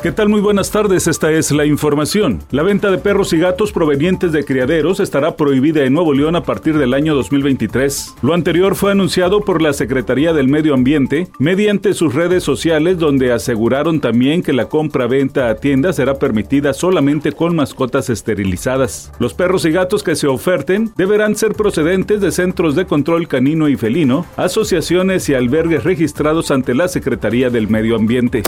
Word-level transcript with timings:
¿Qué 0.00 0.12
tal? 0.12 0.28
Muy 0.28 0.40
buenas 0.40 0.70
tardes, 0.70 1.08
esta 1.08 1.32
es 1.32 1.50
la 1.50 1.66
información. 1.66 2.40
La 2.52 2.62
venta 2.62 2.92
de 2.92 2.98
perros 2.98 3.32
y 3.32 3.38
gatos 3.38 3.72
provenientes 3.72 4.30
de 4.30 4.44
criaderos 4.44 5.00
estará 5.00 5.34
prohibida 5.34 5.82
en 5.82 5.92
Nuevo 5.92 6.14
León 6.14 6.36
a 6.36 6.44
partir 6.44 6.78
del 6.78 6.94
año 6.94 7.16
2023. 7.16 8.14
Lo 8.22 8.32
anterior 8.32 8.76
fue 8.76 8.92
anunciado 8.92 9.40
por 9.40 9.60
la 9.60 9.72
Secretaría 9.72 10.32
del 10.32 10.46
Medio 10.46 10.74
Ambiente 10.74 11.26
mediante 11.40 11.94
sus 11.94 12.14
redes 12.14 12.44
sociales 12.44 12.98
donde 13.00 13.32
aseguraron 13.32 14.00
también 14.00 14.44
que 14.44 14.52
la 14.52 14.68
compra-venta 14.68 15.48
a 15.48 15.56
tiendas 15.56 15.96
será 15.96 16.20
permitida 16.20 16.74
solamente 16.74 17.32
con 17.32 17.56
mascotas 17.56 18.08
esterilizadas. 18.08 19.10
Los 19.18 19.34
perros 19.34 19.64
y 19.64 19.72
gatos 19.72 20.04
que 20.04 20.14
se 20.14 20.28
oferten 20.28 20.92
deberán 20.96 21.34
ser 21.34 21.54
procedentes 21.54 22.20
de 22.20 22.30
centros 22.30 22.76
de 22.76 22.86
control 22.86 23.26
canino 23.26 23.68
y 23.68 23.74
felino, 23.74 24.26
asociaciones 24.36 25.28
y 25.28 25.34
albergues 25.34 25.82
registrados 25.82 26.52
ante 26.52 26.72
la 26.72 26.86
Secretaría 26.86 27.50
del 27.50 27.66
Medio 27.66 27.96
Ambiente. 27.96 28.44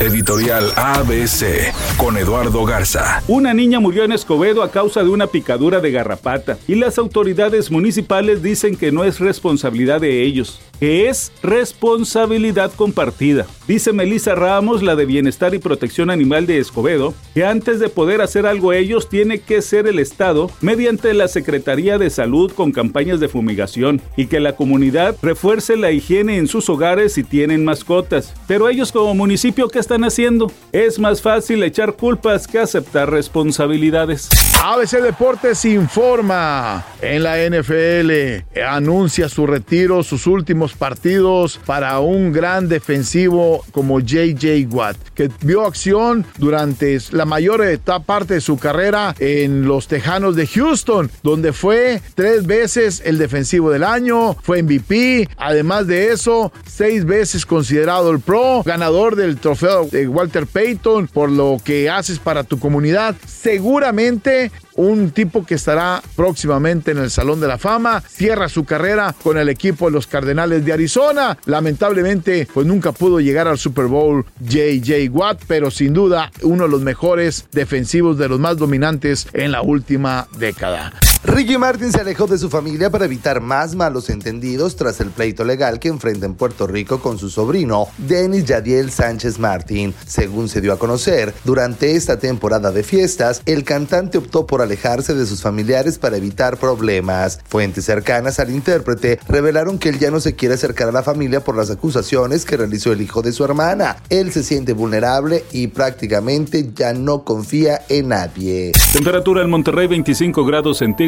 Editorial 0.00 0.72
ABC 0.94 1.74
con 1.98 2.16
Eduardo 2.16 2.64
Garza. 2.64 3.22
Una 3.28 3.52
niña 3.52 3.78
murió 3.78 4.04
en 4.04 4.12
Escobedo 4.12 4.62
a 4.62 4.70
causa 4.70 5.02
de 5.02 5.10
una 5.10 5.26
picadura 5.26 5.80
de 5.80 5.90
garrapata 5.90 6.56
y 6.66 6.76
las 6.76 6.96
autoridades 6.96 7.70
municipales 7.70 8.42
dicen 8.42 8.74
que 8.74 8.90
no 8.90 9.04
es 9.04 9.20
responsabilidad 9.20 10.00
de 10.00 10.22
ellos 10.22 10.60
que 10.78 11.08
es 11.08 11.32
responsabilidad 11.42 12.72
compartida. 12.74 13.46
Dice 13.66 13.92
Melissa 13.92 14.34
Ramos, 14.34 14.82
la 14.82 14.96
de 14.96 15.04
Bienestar 15.04 15.54
y 15.54 15.58
Protección 15.58 16.10
Animal 16.10 16.46
de 16.46 16.58
Escobedo, 16.58 17.14
que 17.34 17.44
antes 17.44 17.80
de 17.80 17.88
poder 17.88 18.22
hacer 18.22 18.46
algo 18.46 18.72
ellos 18.72 19.08
tiene 19.08 19.40
que 19.40 19.60
ser 19.60 19.86
el 19.86 19.98
Estado 19.98 20.50
mediante 20.60 21.12
la 21.12 21.28
Secretaría 21.28 21.98
de 21.98 22.10
Salud 22.10 22.52
con 22.52 22.72
campañas 22.72 23.20
de 23.20 23.28
fumigación 23.28 24.00
y 24.16 24.26
que 24.26 24.40
la 24.40 24.56
comunidad 24.56 25.16
refuerce 25.20 25.76
la 25.76 25.90
higiene 25.90 26.38
en 26.38 26.46
sus 26.46 26.68
hogares 26.70 27.12
si 27.12 27.24
tienen 27.24 27.64
mascotas. 27.64 28.32
Pero 28.46 28.68
ellos 28.68 28.92
como 28.92 29.14
municipio, 29.14 29.68
¿qué 29.68 29.78
están 29.78 30.04
haciendo? 30.04 30.50
Es 30.78 31.00
más 31.00 31.20
fácil 31.20 31.64
echar 31.64 31.94
culpas 31.94 32.46
que 32.46 32.60
aceptar 32.60 33.10
responsabilidades. 33.10 34.28
ABC 34.62 35.02
Deportes 35.02 35.64
informa 35.64 36.86
en 37.02 37.24
la 37.24 37.36
NFL, 37.38 38.60
anuncia 38.64 39.28
su 39.28 39.48
retiro, 39.48 40.04
sus 40.04 40.28
últimos 40.28 40.74
partidos 40.74 41.58
para 41.66 41.98
un 41.98 42.32
gran 42.32 42.68
defensivo 42.68 43.64
como 43.72 43.98
JJ 43.98 44.68
Watt, 44.70 44.96
que 45.16 45.28
vio 45.40 45.66
acción 45.66 46.24
durante 46.38 46.96
la 47.10 47.24
mayor 47.24 47.64
parte 48.06 48.34
de 48.34 48.40
su 48.40 48.56
carrera 48.56 49.16
en 49.18 49.66
los 49.66 49.88
Tejanos 49.88 50.36
de 50.36 50.46
Houston, 50.46 51.10
donde 51.24 51.52
fue 51.52 52.00
tres 52.14 52.46
veces 52.46 53.02
el 53.04 53.18
defensivo 53.18 53.70
del 53.70 53.82
año, 53.82 54.36
fue 54.42 54.62
MVP, 54.62 55.28
además 55.36 55.88
de 55.88 56.12
eso, 56.12 56.52
seis 56.66 57.04
veces 57.04 57.46
considerado 57.46 58.12
el 58.12 58.20
Pro, 58.20 58.62
ganador 58.64 59.16
del 59.16 59.38
trofeo 59.38 59.86
de 59.86 60.06
Walter 60.06 60.46
Payton 60.46 60.67
por 60.76 61.30
lo 61.30 61.56
que 61.64 61.90
haces 61.90 62.18
para 62.18 62.44
tu 62.44 62.58
comunidad. 62.58 63.14
Seguramente 63.26 64.50
un 64.74 65.10
tipo 65.10 65.44
que 65.44 65.54
estará 65.54 66.02
próximamente 66.14 66.92
en 66.92 66.98
el 66.98 67.10
Salón 67.10 67.40
de 67.40 67.48
la 67.48 67.58
Fama, 67.58 68.00
cierra 68.06 68.48
su 68.48 68.64
carrera 68.64 69.14
con 69.22 69.36
el 69.36 69.48
equipo 69.48 69.86
de 69.86 69.92
los 69.92 70.06
Cardenales 70.06 70.64
de 70.64 70.72
Arizona. 70.72 71.36
Lamentablemente, 71.46 72.46
pues 72.52 72.66
nunca 72.66 72.92
pudo 72.92 73.18
llegar 73.18 73.48
al 73.48 73.58
Super 73.58 73.86
Bowl 73.86 74.24
JJ 74.40 75.08
Watt, 75.10 75.42
pero 75.48 75.70
sin 75.70 75.94
duda 75.94 76.30
uno 76.42 76.64
de 76.64 76.70
los 76.70 76.82
mejores 76.82 77.46
defensivos 77.52 78.18
de 78.18 78.28
los 78.28 78.38
más 78.38 78.56
dominantes 78.56 79.26
en 79.32 79.52
la 79.52 79.62
última 79.62 80.28
década. 80.38 80.92
Ricky 81.24 81.58
Martin 81.58 81.90
se 81.90 82.00
alejó 82.00 82.28
de 82.28 82.38
su 82.38 82.48
familia 82.48 82.90
para 82.90 83.04
evitar 83.04 83.40
más 83.40 83.74
malos 83.74 84.08
entendidos 84.08 84.76
tras 84.76 85.00
el 85.00 85.10
pleito 85.10 85.42
legal 85.42 85.80
que 85.80 85.88
enfrenta 85.88 86.26
en 86.26 86.34
Puerto 86.34 86.68
Rico 86.68 87.00
con 87.00 87.18
su 87.18 87.28
sobrino, 87.28 87.88
Denis 87.98 88.44
Yadiel 88.44 88.92
Sánchez 88.92 89.40
Martin. 89.40 89.92
Según 90.06 90.48
se 90.48 90.60
dio 90.60 90.72
a 90.72 90.78
conocer, 90.78 91.34
durante 91.44 91.96
esta 91.96 92.20
temporada 92.20 92.70
de 92.70 92.84
fiestas, 92.84 93.42
el 93.46 93.64
cantante 93.64 94.18
optó 94.18 94.46
por 94.46 94.62
alejarse 94.62 95.12
de 95.14 95.26
sus 95.26 95.42
familiares 95.42 95.98
para 95.98 96.16
evitar 96.16 96.56
problemas. 96.56 97.40
Fuentes 97.48 97.84
cercanas 97.84 98.38
al 98.38 98.50
intérprete 98.50 99.18
revelaron 99.28 99.78
que 99.78 99.88
él 99.88 99.98
ya 99.98 100.12
no 100.12 100.20
se 100.20 100.36
quiere 100.36 100.54
acercar 100.54 100.88
a 100.88 100.92
la 100.92 101.02
familia 101.02 101.42
por 101.42 101.56
las 101.56 101.70
acusaciones 101.70 102.44
que 102.44 102.56
realizó 102.56 102.92
el 102.92 103.02
hijo 103.02 103.22
de 103.22 103.32
su 103.32 103.44
hermana. 103.44 103.96
Él 104.08 104.30
se 104.30 104.44
siente 104.44 104.72
vulnerable 104.72 105.44
y 105.50 105.66
prácticamente 105.66 106.70
ya 106.74 106.92
no 106.92 107.24
confía 107.24 107.82
en 107.88 108.08
nadie. 108.08 108.70
Temperatura 108.92 109.42
en 109.42 109.50
Monterrey 109.50 109.88
25 109.88 110.44
grados 110.44 110.78
centígrados 110.78 111.07